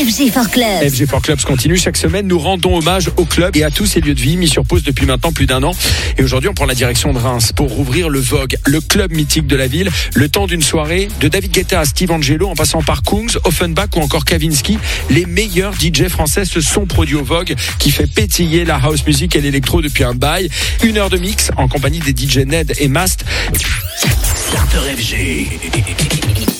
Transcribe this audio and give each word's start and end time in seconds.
FG 0.00 0.30
for 0.32 0.48
Clubs. 0.48 0.94
FG 0.94 1.06
for 1.06 1.20
Clubs 1.20 1.44
continue. 1.44 1.76
Chaque 1.76 1.98
semaine, 1.98 2.26
nous 2.26 2.38
rendons 2.38 2.78
hommage 2.78 3.10
au 3.18 3.26
club 3.26 3.54
et 3.58 3.64
à 3.64 3.70
tous 3.70 3.84
ses 3.84 4.00
lieux 4.00 4.14
de 4.14 4.20
vie 4.20 4.38
mis 4.38 4.48
sur 4.48 4.64
pause 4.64 4.82
depuis 4.82 5.04
maintenant 5.04 5.30
plus 5.30 5.44
d'un 5.44 5.62
an. 5.62 5.72
Et 6.16 6.22
aujourd'hui, 6.22 6.48
on 6.48 6.54
prend 6.54 6.64
la 6.64 6.74
direction 6.74 7.12
de 7.12 7.18
Reims 7.18 7.52
pour 7.54 7.68
rouvrir 7.68 8.08
le 8.08 8.18
Vogue, 8.18 8.56
le 8.64 8.80
club 8.80 9.12
mythique 9.12 9.46
de 9.46 9.56
la 9.56 9.66
ville. 9.66 9.90
Le 10.14 10.30
temps 10.30 10.46
d'une 10.46 10.62
soirée, 10.62 11.08
de 11.20 11.28
David 11.28 11.52
Guetta 11.52 11.80
à 11.80 11.84
Steve 11.84 12.10
Angelo, 12.12 12.48
en 12.48 12.54
passant 12.54 12.82
par 12.82 13.02
Kungs, 13.02 13.36
Offenbach 13.44 13.90
ou 13.94 14.00
encore 14.00 14.24
Kavinsky. 14.24 14.78
Les 15.10 15.26
meilleurs 15.26 15.74
DJ 15.74 16.08
français 16.08 16.46
se 16.46 16.62
sont 16.62 16.86
produits 16.86 17.16
au 17.16 17.24
Vogue, 17.24 17.54
qui 17.78 17.90
fait 17.90 18.06
pétiller 18.06 18.64
la 18.64 18.76
house 18.76 19.06
music 19.06 19.36
et 19.36 19.42
l'électro 19.42 19.82
depuis 19.82 20.04
un 20.04 20.14
bail. 20.14 20.48
Une 20.82 20.96
heure 20.96 21.10
de 21.10 21.18
mix 21.18 21.50
en 21.58 21.68
compagnie 21.68 22.00
des 22.00 22.16
DJ 22.16 22.38
Ned 22.38 22.72
et 22.78 22.88
Mast. 22.88 23.26
Starter 23.52 24.96
FG. 24.96 26.59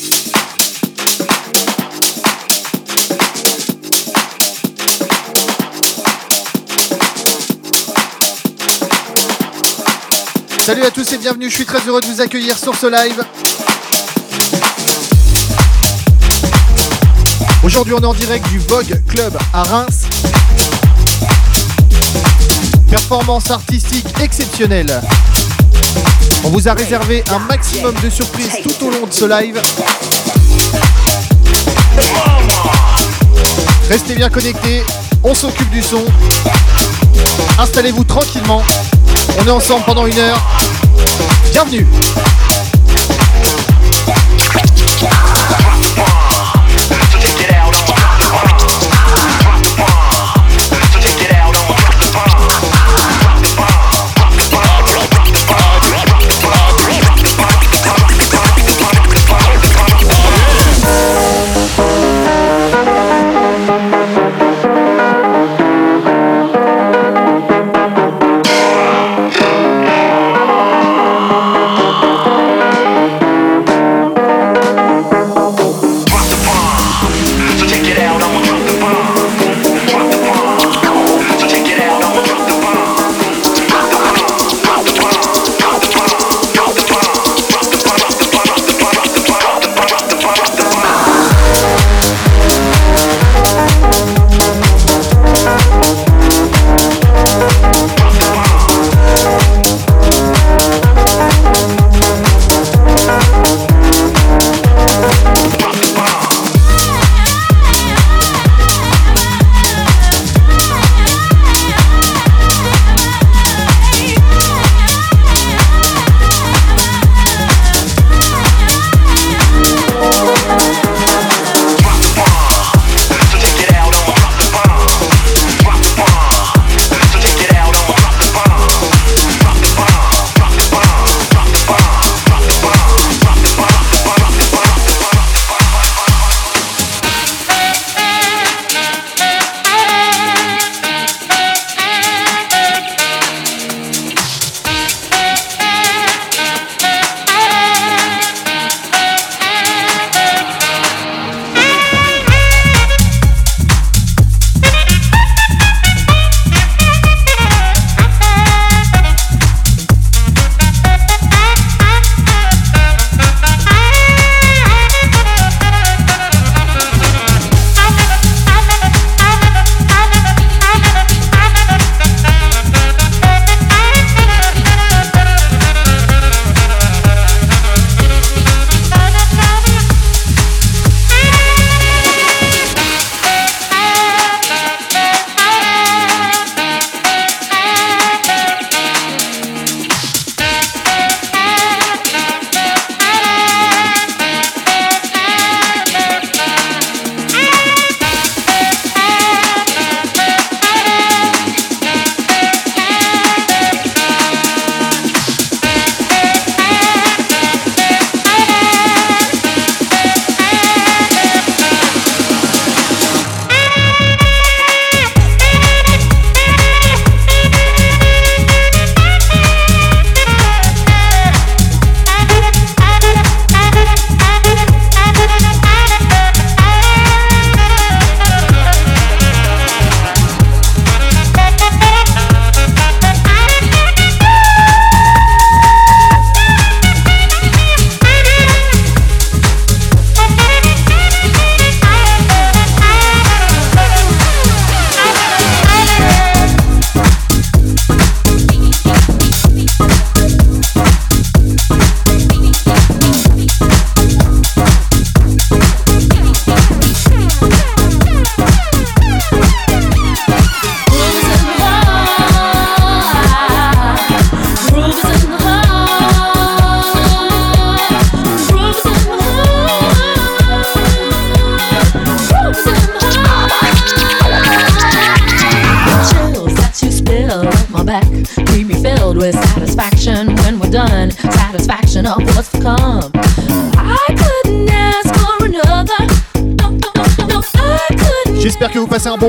Salut 10.70 10.84
à 10.84 10.90
tous 10.92 11.12
et 11.12 11.18
bienvenue, 11.18 11.50
je 11.50 11.54
suis 11.56 11.66
très 11.66 11.80
heureux 11.88 12.00
de 12.00 12.06
vous 12.06 12.20
accueillir 12.20 12.56
sur 12.56 12.76
ce 12.76 12.86
live. 12.86 13.24
Aujourd'hui 17.64 17.92
on 17.92 17.98
est 17.98 18.06
en 18.06 18.14
direct 18.14 18.48
du 18.50 18.60
Vogue 18.60 19.02
Club 19.08 19.36
à 19.52 19.64
Reims. 19.64 20.04
Performance 22.88 23.50
artistique 23.50 24.06
exceptionnelle. 24.22 25.00
On 26.44 26.50
vous 26.50 26.68
a 26.68 26.74
réservé 26.74 27.24
un 27.30 27.40
maximum 27.40 27.96
de 28.00 28.08
surprises 28.08 28.58
tout 28.62 28.86
au 28.86 28.90
long 28.92 29.08
de 29.08 29.12
ce 29.12 29.24
live. 29.24 29.60
Restez 33.88 34.14
bien 34.14 34.30
connectés, 34.30 34.84
on 35.24 35.34
s'occupe 35.34 35.70
du 35.70 35.82
son. 35.82 36.04
Installez-vous 37.58 38.04
tranquillement. 38.04 38.62
On 39.38 39.46
est 39.46 39.50
ensemble 39.50 39.84
pendant 39.84 40.06
une 40.06 40.18
heure. 40.18 40.40
Bienvenue 41.52 41.86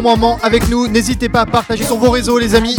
moment 0.01 0.39
avec 0.41 0.69
nous. 0.69 0.87
N'hésitez 0.87 1.29
pas 1.29 1.41
à 1.41 1.45
partager 1.45 1.83
sur 1.83 1.97
vos 1.97 2.09
réseaux, 2.09 2.37
les 2.37 2.55
amis. 2.55 2.75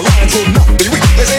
Lines 0.00 0.32
not 0.56 0.64
weak. 0.88 1.04
They 1.20 1.28
say 1.28 1.36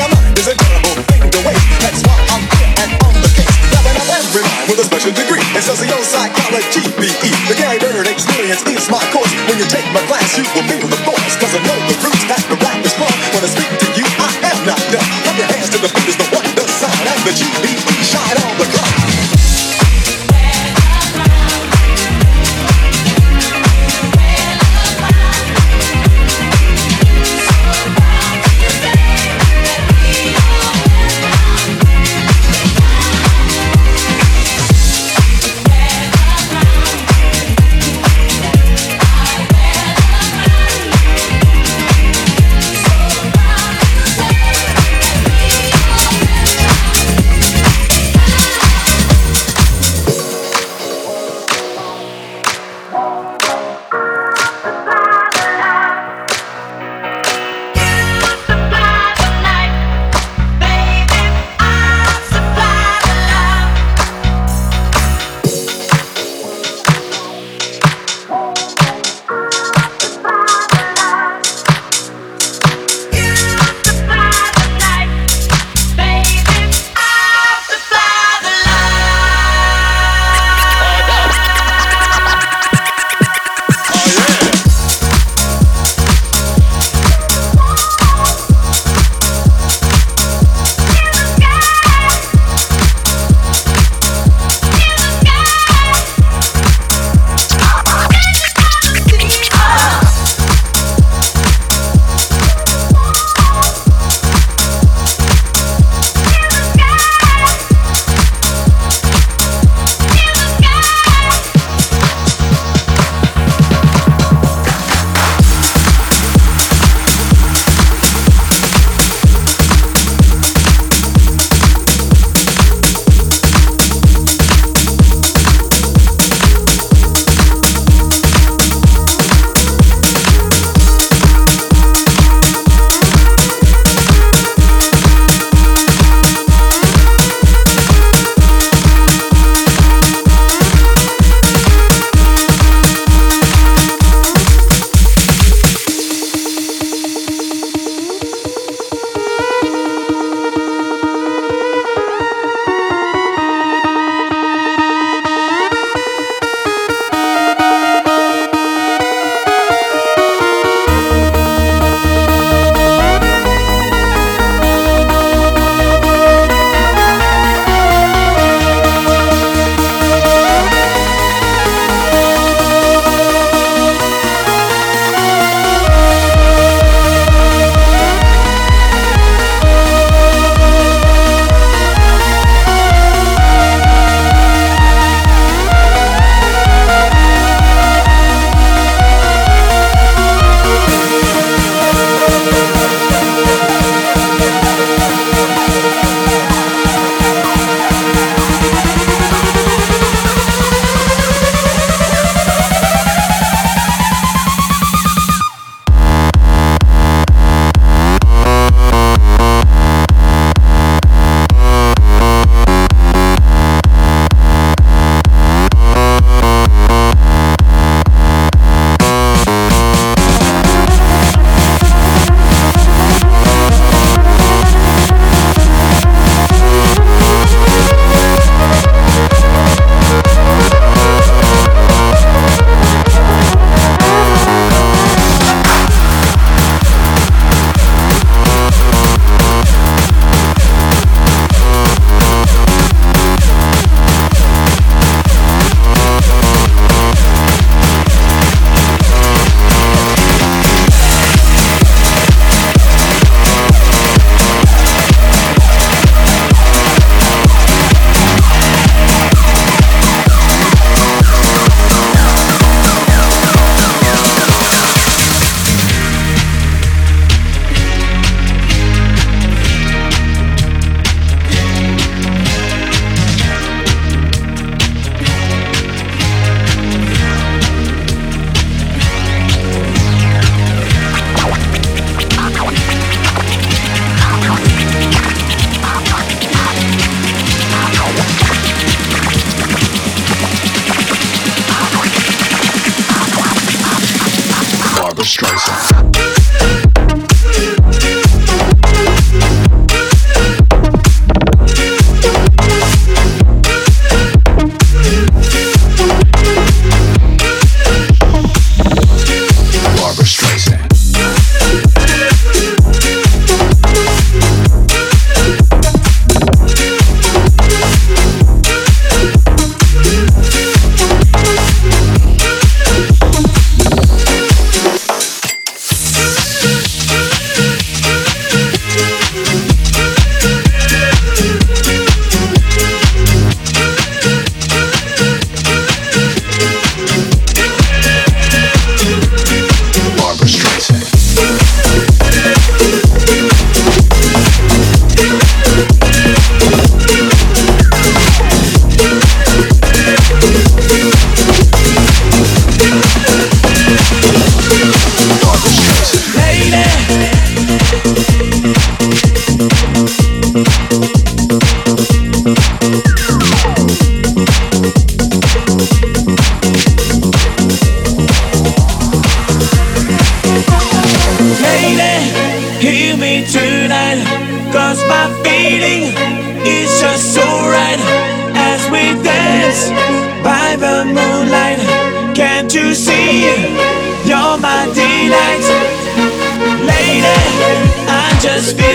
terrible 0.53 0.93
to. 0.93 1.57
That's 1.81 2.05
why 2.05 2.13
I'm 2.29 2.45
here 2.53 2.69
and 2.85 2.91
on 3.01 3.13
the 3.17 3.29
case. 3.33 3.49
Up 3.73 3.81
every 4.13 4.45
with 4.69 4.77
a 4.77 4.85
special 4.85 5.11
degree 5.11 5.41
in 5.41 5.61
sociopsychology, 5.61 6.85
PE. 6.93 7.29
The 7.49 7.55
Gary 7.57 7.79
Bird 7.79 8.05
experience 8.05 8.61
is 8.69 8.89
my 8.91 9.01
core. 9.11 9.22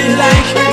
like 0.06 0.67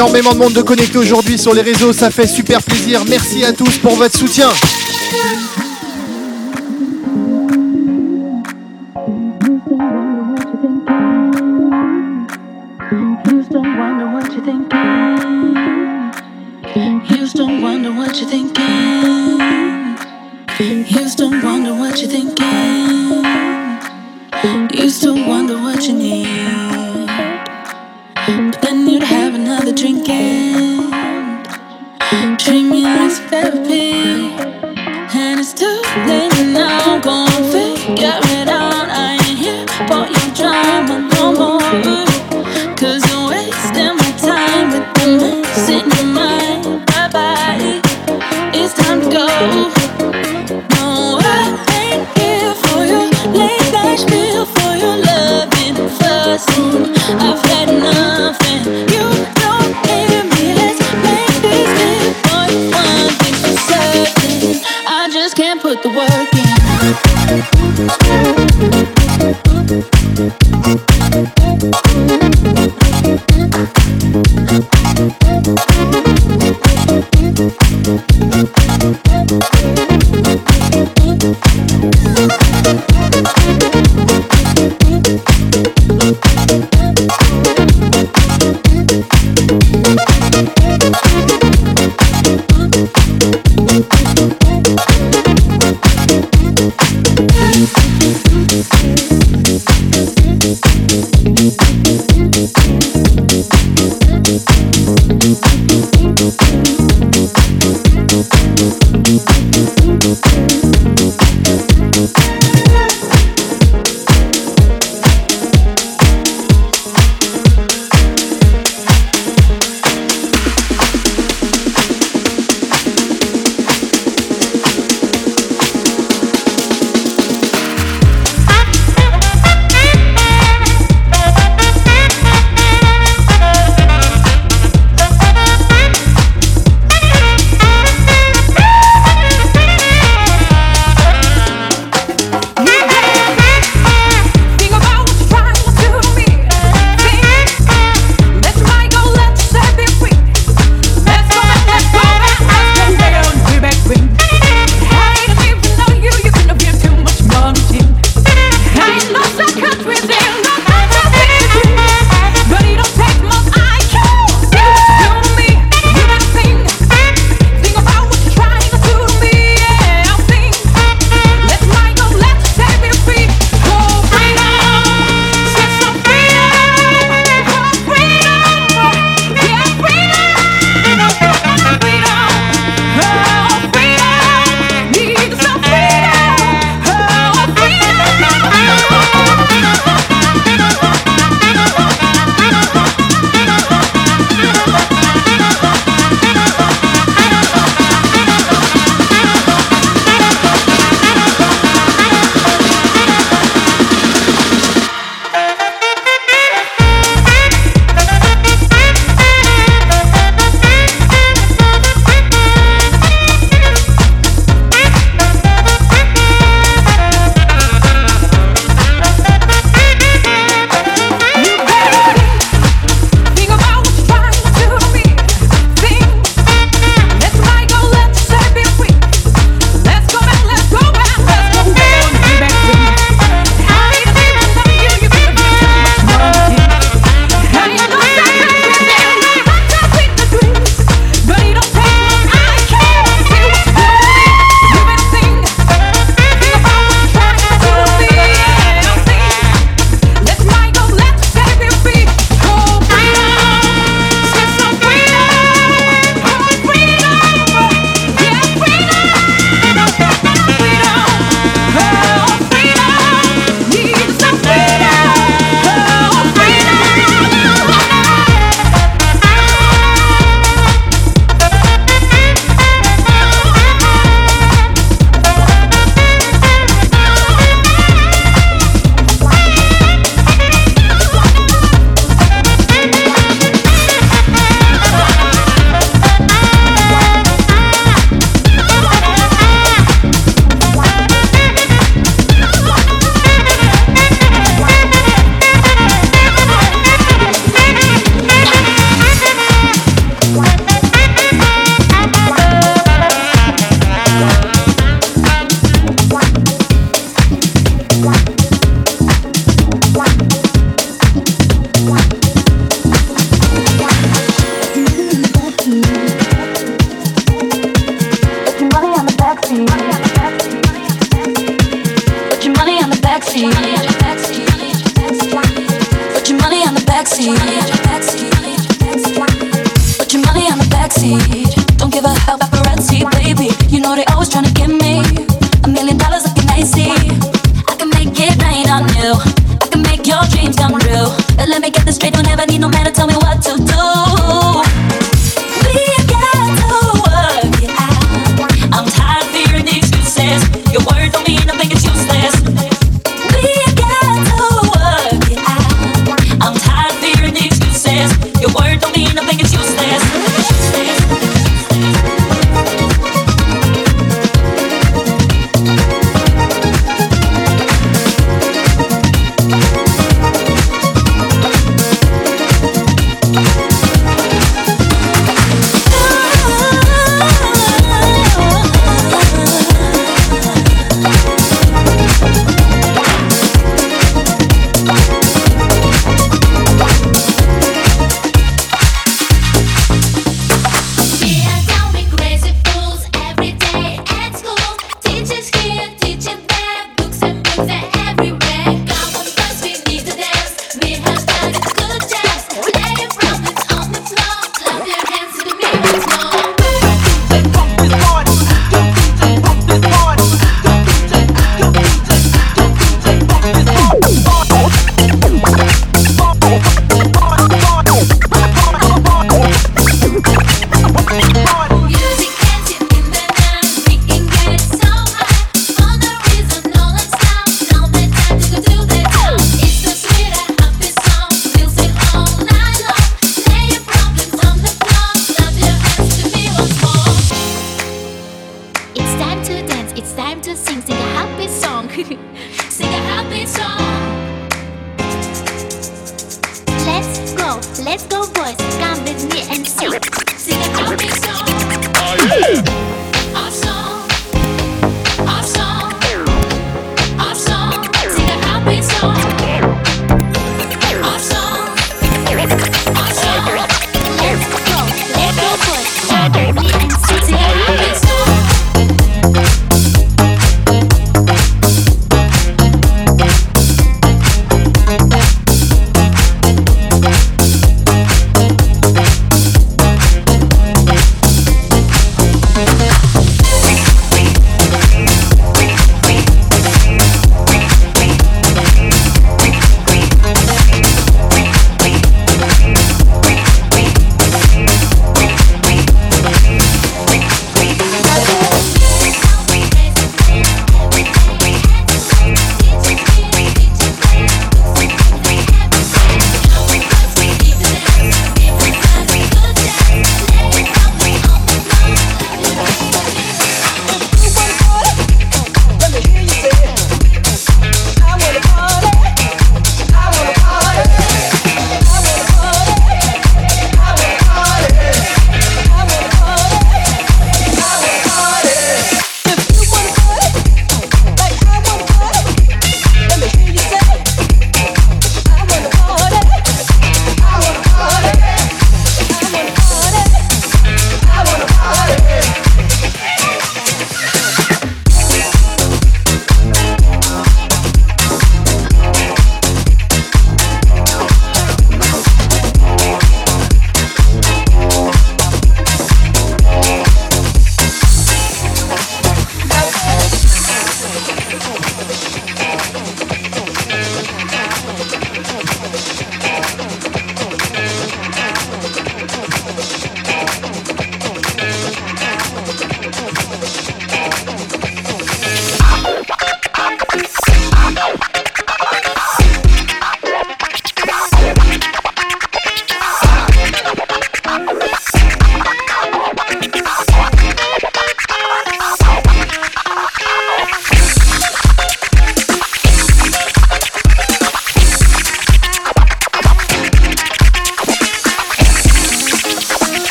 énormément 0.00 0.32
de 0.32 0.38
monde 0.38 0.52
de 0.54 0.62
connecter 0.62 0.96
aujourd'hui 0.96 1.36
sur 1.36 1.52
les 1.52 1.60
réseaux, 1.60 1.92
ça 1.92 2.10
fait 2.10 2.26
super 2.26 2.62
plaisir. 2.62 3.02
Merci 3.06 3.44
à 3.44 3.52
tous 3.52 3.76
pour 3.76 3.96
votre 3.96 4.16
soutien. 4.16 4.48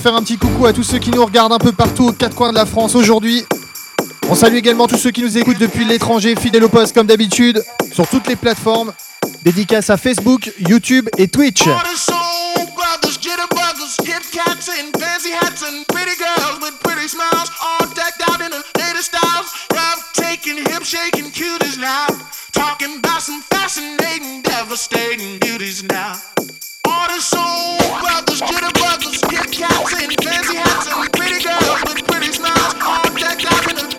Faire 0.00 0.14
un 0.14 0.22
petit 0.22 0.36
coucou 0.36 0.66
à 0.66 0.72
tous 0.72 0.82
ceux 0.82 0.98
qui 0.98 1.10
nous 1.10 1.24
regardent 1.24 1.52
un 1.52 1.58
peu 1.58 1.72
partout 1.72 2.08
aux 2.08 2.12
quatre 2.12 2.34
coins 2.34 2.50
de 2.50 2.54
la 2.54 2.66
France 2.66 2.94
aujourd'hui. 2.94 3.44
On 4.28 4.34
salue 4.34 4.56
également 4.56 4.86
tous 4.86 4.98
ceux 4.98 5.10
qui 5.10 5.22
nous 5.22 5.38
écoutent 5.38 5.58
depuis 5.58 5.84
l'étranger, 5.84 6.34
fidèles 6.36 6.64
au 6.64 6.68
poste 6.68 6.94
comme 6.94 7.06
d'habitude, 7.06 7.64
sur 7.92 8.06
toutes 8.06 8.26
les 8.28 8.36
plateformes. 8.36 8.92
Dédicace 9.42 9.90
à 9.90 9.96
Facebook, 9.96 10.52
YouTube 10.58 11.08
et 11.16 11.28
Twitch. 11.28 11.62
Fancy 30.28 30.56
hats 30.56 30.86
and 30.86 31.12
pretty 31.12 31.42
girls 31.42 31.82
with 31.86 32.06
pretty 32.06 32.32
smiles. 32.32 32.74
All 32.82 33.02
decked 33.14 33.46
out 33.46 33.70
in 33.70 33.78
a 33.78 33.97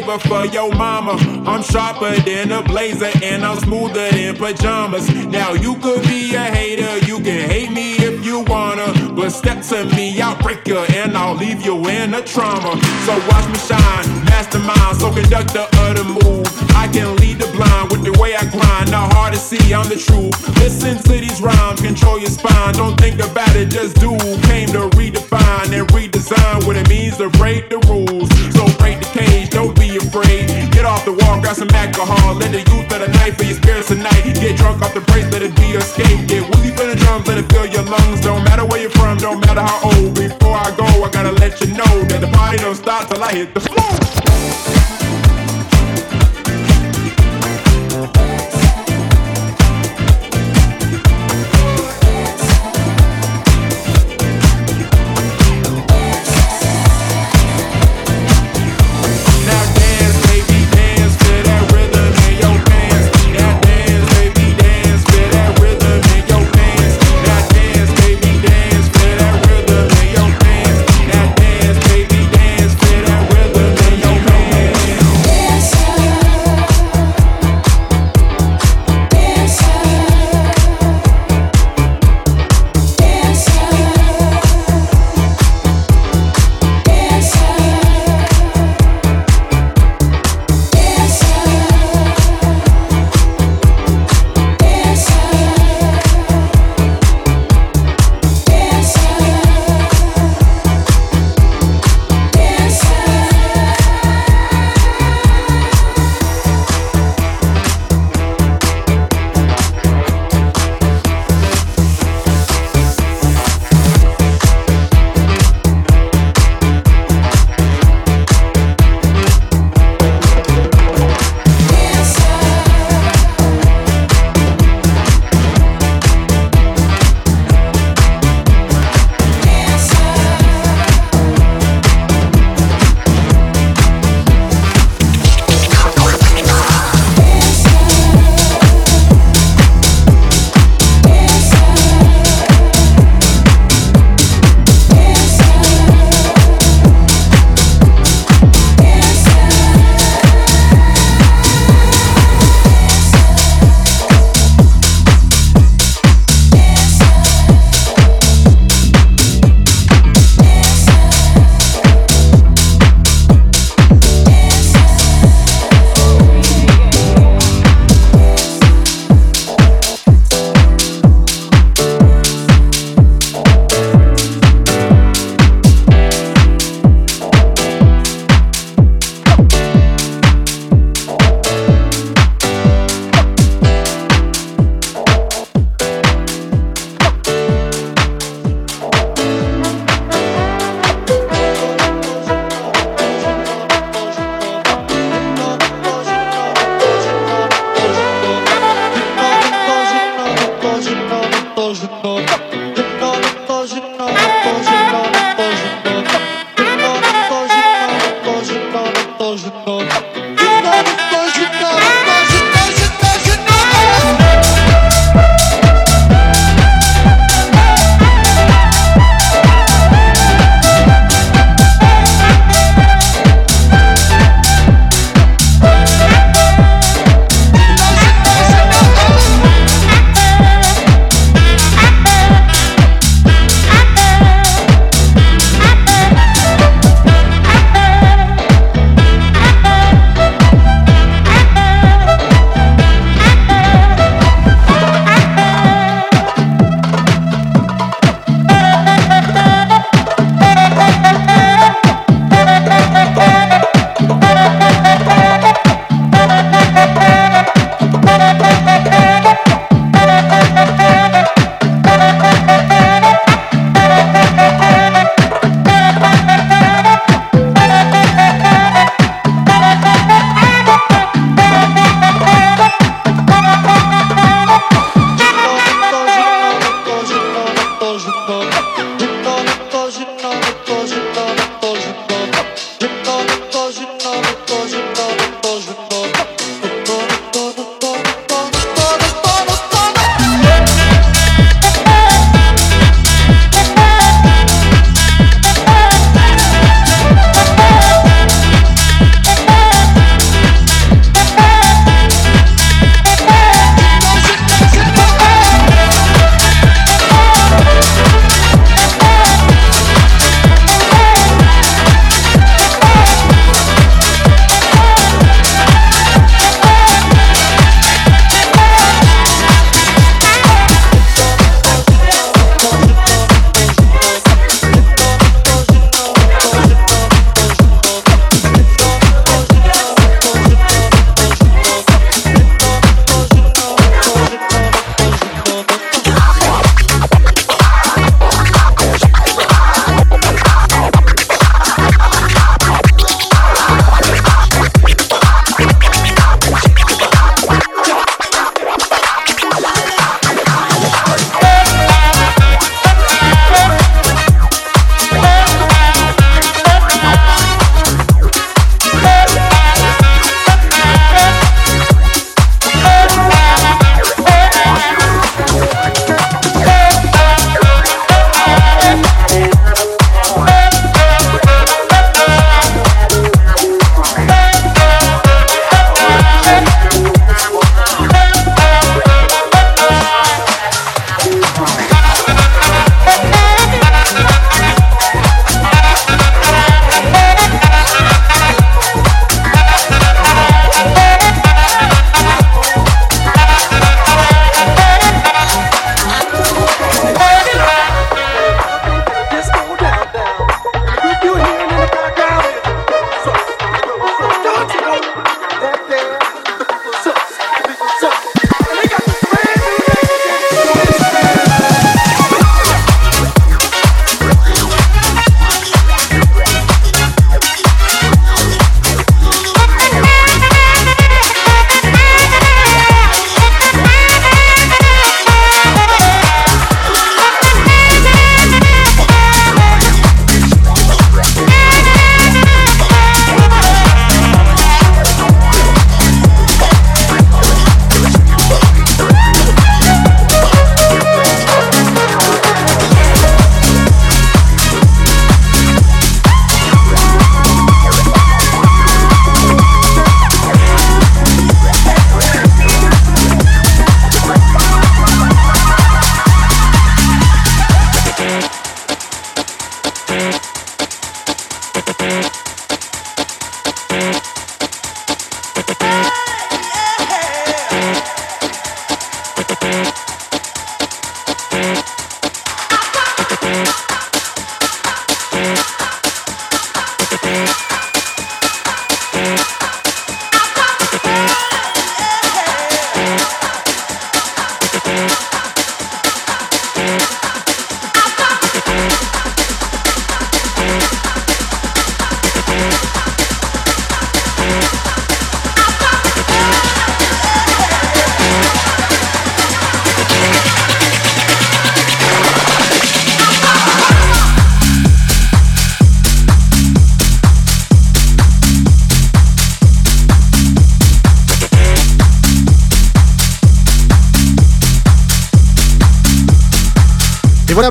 flavor 0.00 0.18
for 0.18 0.46
your 0.46 0.72
mama. 0.74 1.12
I'm 1.46 1.62
sharper 1.62 2.14
than 2.20 2.52
a 2.52 2.62
blazer 2.62 3.10
and 3.22 3.44
I'm 3.44 3.58
smoother 3.58 4.10
than 4.10 4.36
pajamas. 4.36 5.08
Now 5.26 5.52
you 5.52 5.76
could 5.76 6.02
be 6.02 6.34
a 6.34 6.40
hater, 6.40 7.06
you 7.06 7.16
can 7.18 7.48
hate 7.48 7.70
me 7.70 7.94
if 7.94 8.24
you 8.24 8.40
wanna, 8.40 8.92
but 9.14 9.30
step 9.30 9.62
to 9.64 9.84
me, 9.96 10.20
I'll 10.20 10.40
break 10.42 10.66
you 10.66 10.78
and 10.78 11.16
I'll 11.16 11.34
leave 11.34 11.64
you 11.64 11.76
in 11.88 12.14
a 12.14 12.22
trauma. 12.22 12.80
So 13.06 13.12
watch 13.28 13.48
me 13.48 13.58
shine, 13.58 14.19
mastermind, 14.50 15.00
so 15.00 15.12
conductor 15.12 15.66
of 15.78 15.96
the 15.96 16.04
move. 16.04 16.46
I 16.74 16.88
can 16.88 17.16
lead 17.16 17.38
the 17.38 17.46
blind 17.52 17.90
with 17.92 18.04
the 18.04 18.18
way 18.20 18.34
I 18.34 18.44
grind, 18.50 18.90
not 18.90 19.12
hard 19.12 19.34
to 19.34 19.38
see, 19.38 19.72
I'm 19.72 19.88
the 19.88 19.96
truth. 19.96 20.34
Listen 20.58 20.96
to 20.98 21.12
these 21.12 21.40
rhymes, 21.40 21.80
control 21.80 22.18
your 22.18 22.30
spine, 22.30 22.74
don't 22.74 22.98
think 22.98 23.20
about 23.20 23.54
it, 23.56 23.70
just 23.70 23.96
do. 24.00 24.16
Came 24.48 24.68
to 24.72 24.88
redefine 24.96 25.70
and 25.72 25.86
redesign 25.88 26.66
what 26.66 26.76
it 26.76 26.88
means 26.88 27.18
to 27.18 27.28
break 27.30 27.68
the 27.70 27.78
rules. 27.86 28.28
So 28.54 28.66
break 28.78 28.98
the 29.00 29.10
cage, 29.12 29.50
don't 29.50 29.78
be 29.78 29.96
afraid. 29.96 30.48
Get 30.72 30.84
off 30.84 31.04
the 31.04 31.12
wall, 31.12 31.40
grab 31.40 31.56
some 31.56 31.70
alcohol, 31.70 32.34
let 32.34 32.50
the 32.52 32.62
youth 32.70 32.90
of 32.90 33.00
the 33.00 33.08
night 33.20 33.36
for 33.36 33.44
your 33.44 33.54
spirits 33.54 33.88
tonight. 33.88 34.24
Get 34.40 34.56
drunk 34.56 34.82
off 34.82 34.94
the 34.94 35.00
brace, 35.00 35.30
let 35.30 35.42
it 35.42 35.54
be 35.56 35.76
escape. 35.76 36.26
Get 36.26 36.42
woozy 36.50 36.74
for 36.74 36.86
the 36.86 36.96
drums, 36.96 37.26
let 37.28 37.38
it 37.38 37.46
fill 37.52 37.66
your 37.66 37.84
lungs. 37.84 38.20
Don't 38.20 38.42
matter 38.44 38.64
where 38.64 38.80
you're 38.80 38.96
from, 38.98 39.18
don't 39.18 39.40
matter 39.46 39.62
how 39.62 39.94
old. 39.94 40.14
Before 40.14 40.56
I 40.56 40.74
go, 40.76 40.86
I 41.04 41.10
gotta 41.10 41.32
let 41.32 41.60
you 41.60 41.68
know 41.74 41.92
that 42.08 42.20
the 42.20 42.30
party 42.32 42.58
don't 42.58 42.74
stop 42.74 43.08
till 43.08 43.22
I 43.22 43.32
hit 43.32 43.54
the 43.54 43.60
floor. 43.60 44.39
Thank 44.40 45.14
you. 45.14 45.19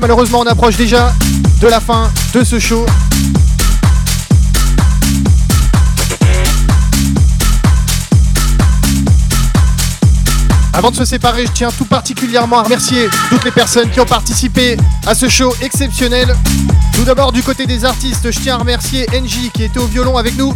Malheureusement, 0.00 0.40
on 0.40 0.46
approche 0.46 0.76
déjà 0.76 1.12
de 1.60 1.68
la 1.68 1.80
fin 1.80 2.10
de 2.34 2.42
ce 2.42 2.58
show. 2.58 2.86
Avant 10.72 10.90
de 10.90 10.96
se 10.96 11.04
séparer, 11.04 11.44
je 11.46 11.52
tiens 11.52 11.70
tout 11.76 11.84
particulièrement 11.84 12.60
à 12.60 12.62
remercier 12.62 13.08
toutes 13.28 13.44
les 13.44 13.50
personnes 13.50 13.90
qui 13.90 14.00
ont 14.00 14.06
participé 14.06 14.76
à 15.06 15.14
ce 15.14 15.28
show 15.28 15.54
exceptionnel. 15.60 16.34
Tout 16.94 17.04
d'abord, 17.04 17.32
du 17.32 17.42
côté 17.42 17.66
des 17.66 17.84
artistes, 17.84 18.30
je 18.30 18.40
tiens 18.40 18.54
à 18.54 18.58
remercier 18.58 19.06
NJ 19.12 19.50
qui 19.52 19.64
était 19.64 19.78
au 19.78 19.86
violon 19.86 20.16
avec 20.16 20.36
nous. 20.38 20.54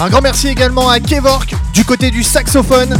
Un 0.00 0.08
grand 0.08 0.20
merci 0.20 0.48
également 0.48 0.88
à 0.88 0.98
Kevork 0.98 1.54
du 1.72 1.84
côté 1.84 2.10
du 2.10 2.24
saxophone. 2.24 2.98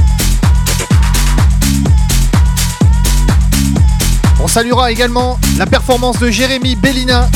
Saluera 4.53 4.91
également 4.91 5.39
la 5.57 5.65
performance 5.65 6.19
de 6.19 6.31
Jérémy 6.31 6.77
Bellina, 6.77 7.27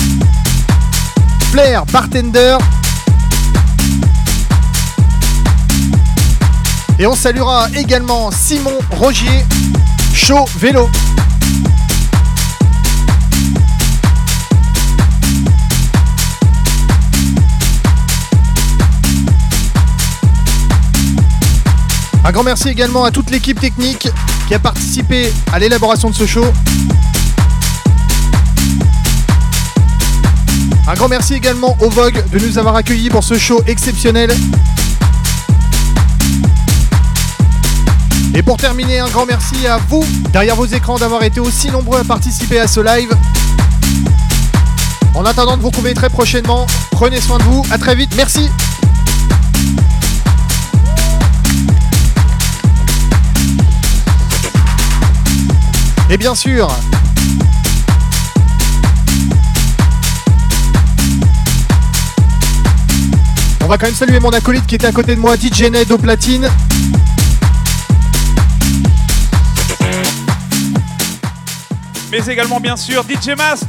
Flair 1.50 1.86
Bartender. 1.86 2.58
Et 6.98 7.06
on 7.06 7.14
saluera 7.14 7.68
également 7.74 8.30
Simon 8.30 8.78
Rogier, 8.90 9.46
Chaud 10.12 10.44
Vélo. 10.58 10.90
Un 22.26 22.32
grand 22.32 22.42
merci 22.42 22.68
également 22.68 23.04
à 23.04 23.12
toute 23.12 23.30
l'équipe 23.30 23.60
technique 23.60 24.08
qui 24.48 24.54
a 24.54 24.58
participé 24.58 25.32
à 25.52 25.60
l'élaboration 25.60 26.10
de 26.10 26.14
ce 26.16 26.26
show. 26.26 26.44
Un 30.88 30.94
grand 30.94 31.06
merci 31.06 31.34
également 31.34 31.76
au 31.80 31.88
Vogue 31.88 32.24
de 32.32 32.38
nous 32.40 32.58
avoir 32.58 32.74
accueillis 32.74 33.10
pour 33.10 33.22
ce 33.22 33.38
show 33.38 33.62
exceptionnel. 33.68 34.34
Et 38.34 38.42
pour 38.42 38.56
terminer, 38.56 38.98
un 38.98 39.08
grand 39.08 39.24
merci 39.24 39.64
à 39.68 39.78
vous, 39.88 40.04
derrière 40.32 40.56
vos 40.56 40.66
écrans, 40.66 40.98
d'avoir 40.98 41.22
été 41.22 41.38
aussi 41.38 41.70
nombreux 41.70 42.00
à 42.00 42.04
participer 42.04 42.58
à 42.58 42.66
ce 42.66 42.80
live. 42.80 43.10
En 45.14 45.24
attendant 45.24 45.56
de 45.56 45.62
vous 45.62 45.68
retrouver 45.68 45.94
très 45.94 46.10
prochainement, 46.10 46.66
prenez 46.90 47.20
soin 47.20 47.38
de 47.38 47.44
vous, 47.44 47.64
à 47.70 47.78
très 47.78 47.94
vite, 47.94 48.10
merci 48.16 48.50
Et 56.08 56.16
bien 56.16 56.36
sûr, 56.36 56.68
on 63.62 63.66
va 63.66 63.76
quand 63.76 63.86
même 63.86 63.94
saluer 63.94 64.20
mon 64.20 64.30
acolyte 64.30 64.66
qui 64.66 64.76
était 64.76 64.86
à 64.86 64.92
côté 64.92 65.16
de 65.16 65.20
moi, 65.20 65.34
DJ 65.36 65.62
Ned 65.62 65.90
au 65.90 65.98
platine. 65.98 66.48
Mais 72.12 72.24
également, 72.28 72.60
bien 72.60 72.76
sûr, 72.76 73.02
DJ 73.02 73.36
Mast 73.36 73.66